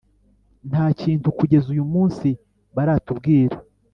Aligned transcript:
Nta 0.69 0.85
kintu 1.01 1.27
kugeza 1.37 1.67
uyu 1.75 1.85
munsi 1.93 2.27
baratubwira 2.75 3.57